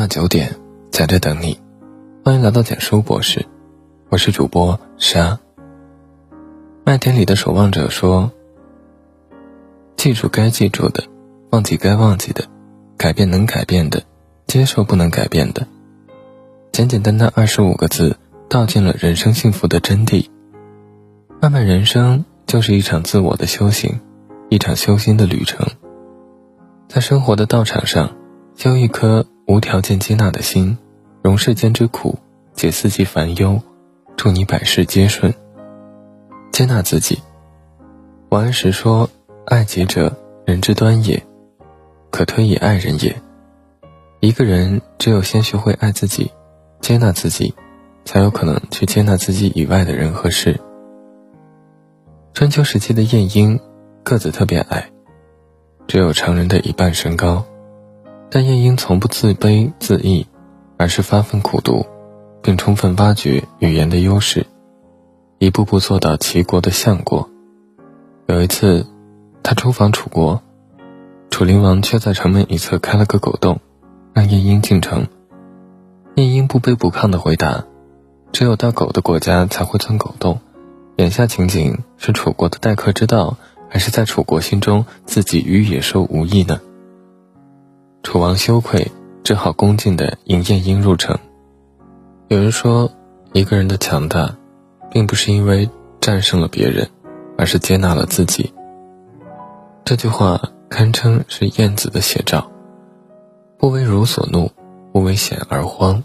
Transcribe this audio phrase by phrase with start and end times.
[0.00, 0.56] 晚九点，
[0.90, 1.60] 在这等你。
[2.24, 3.44] 欢迎来到简书博士，
[4.08, 5.38] 我是主播沙。
[6.86, 8.32] 麦田里的守望者说
[9.98, 11.04] ：“记住该记住的，
[11.50, 12.46] 忘记该忘记的，
[12.96, 14.02] 改变能改变的，
[14.46, 15.66] 接受不能改变的。”
[16.72, 18.16] 简简单单二十五个字，
[18.48, 20.30] 道尽了人生幸福的真谛。
[21.42, 24.00] 漫漫人生就是一场自我的修行，
[24.48, 25.68] 一场修心的旅程。
[26.88, 28.16] 在生活的道场上，
[28.56, 30.78] 修一颗无条件接纳的心，
[31.22, 32.16] 容世间之苦，
[32.54, 33.60] 解四季烦忧，
[34.16, 35.34] 祝你百事皆顺。
[36.52, 37.18] 接纳自己。
[38.28, 39.10] 王安石说
[39.46, 41.20] ：“爱己者，人之端也，
[42.12, 43.20] 可推以爱人也。”
[44.20, 46.30] 一个人只有先学会爱自己，
[46.80, 47.52] 接纳自己，
[48.04, 50.60] 才有可能去接纳自己以外的人和事。
[52.34, 53.58] 春秋时期的晏婴，
[54.04, 54.92] 个子特别矮。
[55.88, 57.44] 只有常人的一半身高，
[58.30, 60.26] 但晏婴从不自卑自义，
[60.76, 61.84] 而是发奋苦读，
[62.42, 64.46] 并充分挖掘语言的优势，
[65.38, 67.28] 一步步做到齐国的相国。
[68.26, 68.86] 有一次，
[69.42, 70.40] 他出访楚国，
[71.30, 73.58] 楚灵王却在城门一侧开了个狗洞，
[74.14, 75.08] 让晏婴进城。
[76.14, 77.64] 晏婴不卑不亢地回答
[78.32, 80.40] ：“只有到狗的国家才会钻狗洞。”
[80.96, 83.36] 眼下情景是楚国的待客之道。
[83.72, 86.60] 还是在楚国心中，自己与野兽无异呢？
[88.02, 88.90] 楚王羞愧，
[89.22, 91.18] 只好恭敬地迎晏婴入城。
[92.28, 92.90] 有人说，
[93.32, 94.36] 一个人的强大，
[94.90, 95.68] 并不是因为
[96.00, 96.88] 战胜了别人，
[97.36, 98.52] 而是接纳了自己。
[99.84, 102.50] 这句话堪称是晏子的写照。
[103.58, 104.50] 不为汝所怒，
[104.92, 106.02] 不为险而慌。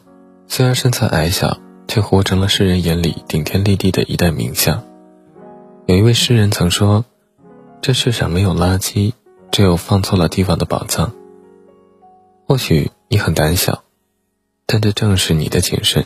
[0.48, 1.58] 虽然身材矮小，
[1.88, 4.84] 却活成了世人眼里顶天立地的一代名相。
[5.86, 7.06] 有一位诗人曾说。
[7.82, 9.14] 这世上没有垃圾，
[9.52, 11.12] 只有放错了地方的宝藏。
[12.48, 13.84] 或许你很胆小，
[14.66, 16.06] 但这正是你的谨慎，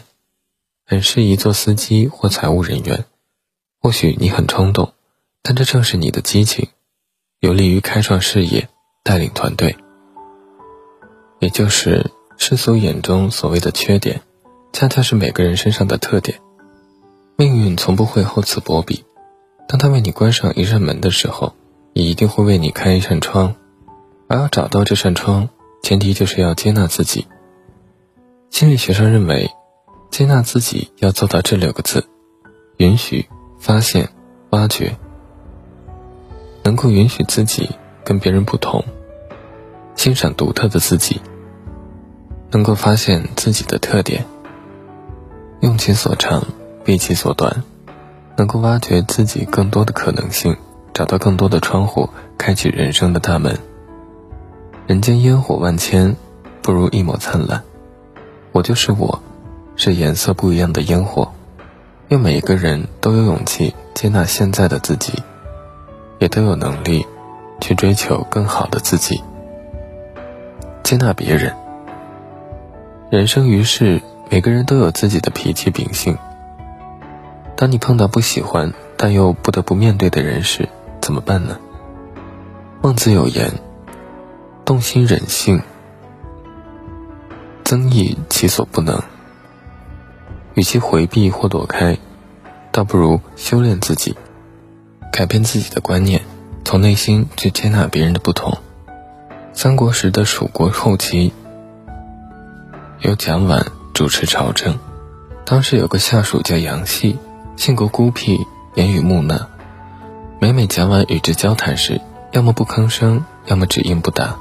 [0.86, 3.06] 很适宜做司机或财务人员。
[3.82, 4.94] 或许你很冲动，
[5.42, 6.70] 但这正是你的激情，
[7.40, 8.70] 有利于开创事业、
[9.04, 9.76] 带领团队。
[11.40, 14.22] 也就是世俗眼中所谓的缺点，
[14.74, 16.40] 恰恰是每个人身上的特点。
[17.36, 19.04] 命运从不会厚此薄彼，
[19.68, 21.54] 当他为你关上一扇门的时候。
[21.94, 23.56] 也一定会为你开一扇窗，
[24.28, 25.50] 而要找到这扇窗，
[25.82, 27.28] 前提就是要接纳自己。
[28.50, 29.50] 心理学上认为，
[30.12, 32.06] 接纳自己要做到这六个字：
[32.78, 33.28] 允许、
[33.60, 34.10] 发现、
[34.50, 34.98] 挖掘。
[36.64, 37.70] 能够允许自己
[38.04, 38.84] 跟别人不同，
[39.96, 41.22] 欣赏独特的自己，
[42.52, 44.26] 能够发现自己的特点，
[45.62, 46.46] 用其所长，
[46.84, 47.64] 避其所短，
[48.36, 50.56] 能够挖掘自己更多的可能性。
[50.92, 53.58] 找到更多的窗户，开启人生的大门。
[54.90, 56.16] 人间烟火万千，
[56.64, 57.62] 不如一抹灿烂。
[58.52, 59.22] 我就是我，
[59.76, 61.32] 是颜色不一样的烟火。
[62.08, 65.14] 愿每一个人都有勇气接纳现在的自己，
[66.18, 67.06] 也都有能力
[67.62, 69.22] 去追求更好的自己。
[70.82, 71.54] 接纳别人。
[73.12, 74.02] 人生于世，
[74.32, 76.18] 每个人都有自己的脾气秉性。
[77.56, 80.68] 当你碰到不喜欢但又不得不面对的人时，
[81.00, 81.60] 怎么办呢？
[82.82, 83.52] 孟子有言
[84.70, 85.64] ：“动心忍性，
[87.64, 89.02] 增益其所不能。”
[90.54, 91.98] 与其回避或躲开，
[92.72, 94.16] 倒不如修炼自己，
[95.12, 96.22] 改变自己的观念，
[96.64, 98.60] 从内心去接纳别人的不同。
[99.54, 101.34] 三国时的蜀国后期，
[103.00, 103.66] 由蒋琬
[103.96, 104.78] 主持朝政，
[105.46, 107.18] 当时有个下属叫杨戏，
[107.58, 109.48] 性格孤僻，言语木讷。
[110.40, 112.00] 每每蒋琬与之交谈时，
[112.34, 114.38] 要么不吭声，要么只应不答。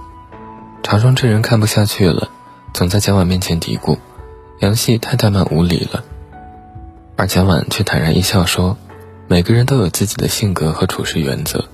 [0.82, 2.28] 茶庄之人看不下去了，
[2.72, 3.98] 总在蒋琬面前嘀咕
[4.60, 6.02] ：“杨戏太怠慢无礼了。”
[7.16, 8.76] 而蒋琬却坦然一笑说
[9.28, 11.64] ：“每个人都有自己的性格和处事原则，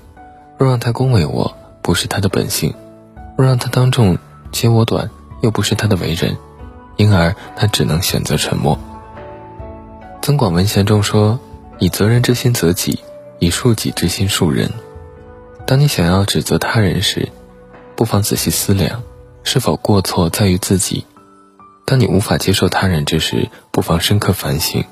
[0.57, 2.71] 若让他恭维我，不是他的本性；
[3.37, 4.17] 若让他当众
[4.51, 5.09] 揭我短，
[5.41, 6.37] 又不是他的为人。
[6.97, 8.77] 因而他只能选择沉默。”
[10.25, 11.39] 《增广文贤》中说
[11.79, 12.99] ：“以责人之心责己。”
[13.37, 14.71] 以恕己之心恕人。
[15.67, 17.27] 当你想要指责他人时，
[17.95, 19.03] 不妨仔细思量，
[19.43, 21.05] 是否过错在于自己；
[21.85, 24.83] 当你无法接受他人之时，不妨深刻反省，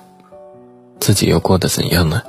[1.00, 2.22] 自己又过得怎样呢？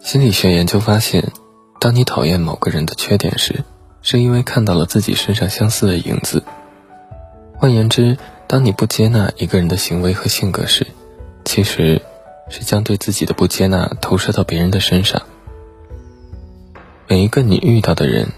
[0.00, 1.32] 心理学研究发现，
[1.78, 3.64] 当你讨厌某个人的缺点时，
[4.02, 6.42] 是因为看到了自己身上相似的影子。
[7.56, 10.86] 换言之，当你不接纳一个人的行为和性格时，
[11.44, 12.02] 其实。
[12.50, 15.22] 是将对自己的不接纳投射到别人的身上。
[17.08, 18.28] 每一个你遇到的人，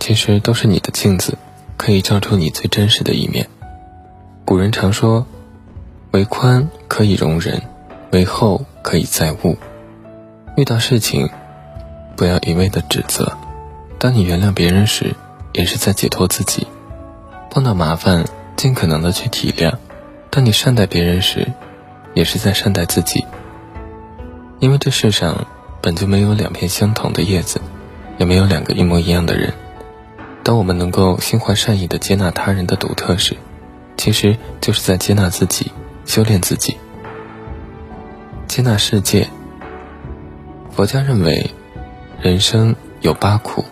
[0.00, 1.36] 其实都是你的镜子，
[1.76, 3.48] 可以照出你最真实的一面。
[4.46, 5.26] 古人常说
[6.10, 7.62] ：“为宽可以容人，
[8.10, 9.56] 为厚可以载物。”
[10.56, 11.28] 遇到事情，
[12.16, 13.36] 不要一味的指责。
[13.98, 15.14] 当你原谅别人时，
[15.52, 16.66] 也是在解脱自己；
[17.50, 18.24] 碰到麻烦，
[18.56, 19.74] 尽可能的去体谅。
[20.30, 21.52] 当你善待别人时，
[22.14, 23.24] 也是在善待自己。
[24.58, 25.46] 因为这世上
[25.82, 27.60] 本就没有两片相同的叶子，
[28.18, 29.52] 也没有两个一模一样的人。
[30.42, 33.36] 当我们能够心怀善意的接纳他人的独特时，
[33.96, 35.70] 其实就是在接纳自己，
[36.06, 36.76] 修炼自己，
[38.48, 39.28] 接纳世界。
[40.70, 41.50] 佛家认为，
[42.22, 43.64] 人生有八苦：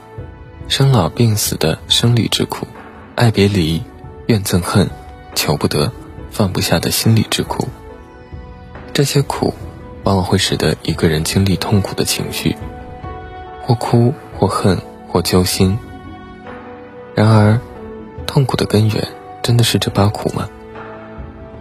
[0.69, 2.67] 生老病死的生理之苦，
[3.15, 3.82] 爱别离、
[4.26, 4.91] 怨憎恨、
[5.35, 5.91] 求不得、
[6.31, 7.67] 放不下的心理之苦。
[8.93, 9.55] 这些苦，
[10.05, 12.56] 往往会使得一个人经历痛苦的情绪，
[13.62, 14.79] 或哭，或恨，
[15.09, 15.79] 或揪心。
[17.19, 17.59] 然而，
[18.29, 19.09] 痛苦的根源。
[19.43, 20.49] 真的是这八苦吗？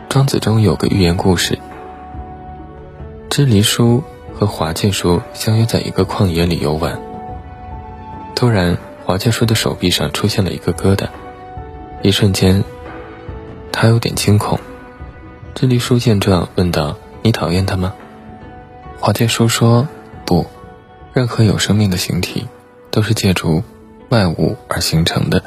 [0.07, 1.57] 庄子中有个寓言故事：
[3.27, 4.03] 支离叔
[4.35, 7.01] 和华介叔相约在一个旷野里游玩。
[8.35, 11.07] 突然，华介叔的手臂上出现了一个疙瘩，
[12.03, 12.63] 一瞬间，
[13.71, 14.59] 他有点惊恐。
[15.55, 17.95] 支离叔见状问道：“你讨厌他吗？”
[19.01, 19.87] 华介叔说
[20.23, 20.45] ：“不，
[21.13, 22.45] 任何有生命的形体，
[22.91, 23.63] 都是借助
[24.09, 25.43] 外物而形成的，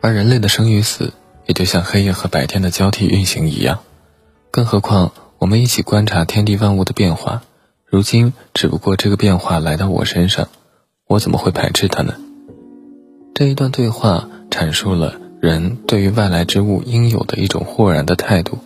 [0.00, 1.12] 而人类的生与死。”
[1.46, 3.78] 也就像黑夜和白天的交替运行一样，
[4.50, 7.42] 更何况我们一起观察天地万物的变化。
[7.84, 10.48] 如今只不过这个变化来到我身上，
[11.06, 12.14] 我怎么会排斥它呢？
[13.32, 18.58] 这一段对话阐述了人对于外来之物应有的一种豁然的态度。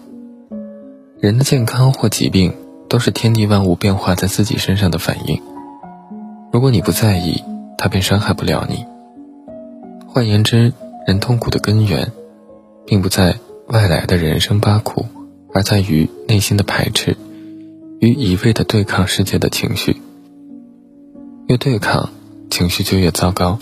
[1.21, 2.55] 人的健康或疾病
[2.89, 5.43] 都是天地万物变化在自己身上的反应。
[6.51, 7.45] 如果你不在意，
[7.81, 8.85] 他便伤害不了你。
[10.07, 10.73] 换言之，
[11.07, 12.13] 人痛苦的根源。
[12.87, 13.37] 并不在
[13.69, 15.07] 外来的人生八苦，
[15.55, 17.17] 而在于内心的排斥
[18.01, 20.03] 与一味的对抗世界的情绪。
[21.47, 22.11] 越对抗，
[22.51, 23.61] 情绪就越糟糕。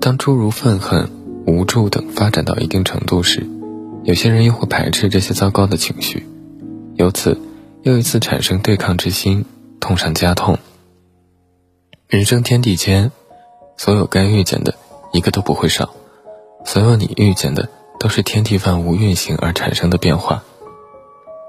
[0.00, 1.10] 当诸如愤恨、
[1.46, 3.46] 无助等发展到一定程度时，
[4.04, 6.26] 有些人又会排斥这些糟糕的情绪，
[6.94, 7.38] 由此
[7.82, 9.44] 又一次产生对抗之心，
[9.78, 10.58] 痛上加痛。
[12.08, 13.12] 人生天地间，
[13.76, 14.74] 所有该遇见的，
[15.12, 15.90] 一个都不会少。
[16.64, 17.68] 所有你遇见的，
[18.00, 20.42] 都是天地万物运行而产生的变化，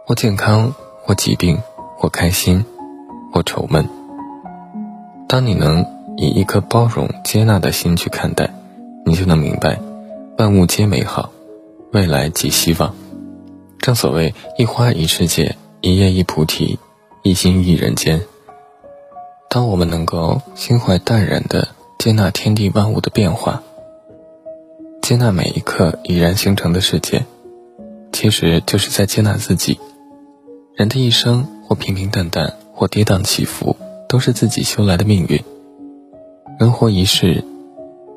[0.05, 1.57] 或健康，或疾病，
[1.95, 2.65] 或开心，
[3.31, 3.87] 或愁闷。
[5.29, 5.85] 当你能
[6.17, 8.53] 以一颗包容、接纳的心去看待，
[9.05, 9.79] 你就能明白，
[10.37, 11.31] 万物皆美好，
[11.93, 12.93] 未来即希望。
[13.79, 16.77] 正所谓一花一世界，一叶一菩提，
[17.23, 18.19] 一心一人间。
[19.51, 23.63] 当我们能够心怀淡然的接纳天地万物的变化。
[25.01, 27.25] 接纳每一刻已然形成的世界，
[28.11, 29.79] 其实就是在接纳自己。
[30.75, 33.75] 人的一生，或平平淡淡，或跌宕起伏，
[34.07, 35.43] 都是自己修来的命运。
[36.59, 37.43] 人活一世，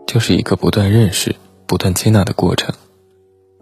[0.07, 1.35] 就是一个不断认识、
[1.67, 2.75] 不断接纳的过程。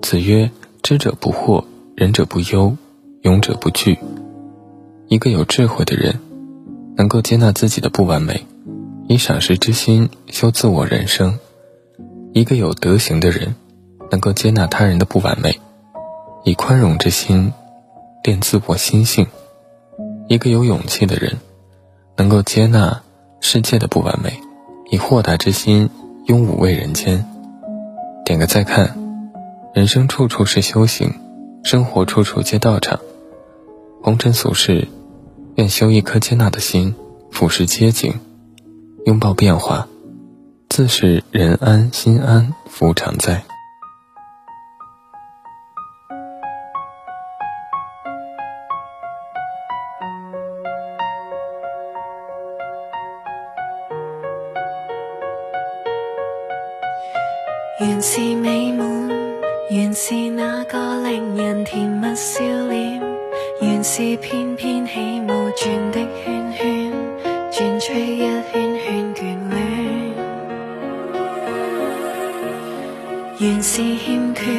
[0.02, 0.50] 子曰
[0.82, 1.64] ：“知者不惑，
[1.94, 2.76] 仁者不忧，
[3.22, 4.00] 勇者不惧。”
[5.06, 6.18] 一个有智慧的人，
[7.00, 8.46] 能够接纳自己的不完美，
[9.08, 11.38] 以赏识之心修自我人生。
[12.34, 13.54] 一个有德行的人，
[14.10, 15.58] 能够接纳他人的不完美，
[16.44, 17.54] 以宽容之心
[18.22, 19.24] 练自我心性；
[20.28, 21.38] 一个有勇气的人，
[22.18, 23.00] 能够接纳
[23.40, 24.38] 世界的不完美，
[24.90, 25.88] 以豁达之心
[26.26, 27.26] 拥五味人间。
[28.26, 28.94] 点个再看，
[29.72, 31.14] 人生处处是修行，
[31.64, 33.00] 生活处处皆道场。
[34.02, 34.86] 红尘俗世，
[35.56, 36.94] 愿修一颗接纳的心，
[37.30, 38.14] 俯视街景，
[39.04, 39.88] 拥抱变化。
[40.68, 43.42] 自是人安心安福常在。
[57.80, 59.08] 原是美满，
[59.70, 63.00] 原是那个令人甜蜜笑脸，
[63.62, 66.92] 原是翩翩起舞转的圈圈，
[67.52, 69.60] 转出一圈圈眷恋。
[73.38, 74.50] 原是欠缺，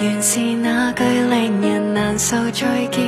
[0.00, 3.02] 原是那句令人难受再见。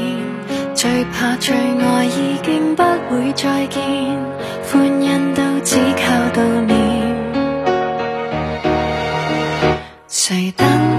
[0.75, 3.82] 最怕最爱已经不会再见，
[4.70, 6.76] 欢欣都只靠悼念。
[10.08, 10.96] 谁等等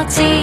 [0.00, 0.04] 我？
[0.08, 0.39] 知